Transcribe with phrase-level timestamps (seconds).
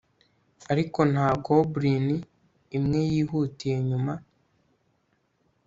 [0.71, 2.07] Ariko nta goblin
[2.77, 4.13] imwe yihutiye nyuma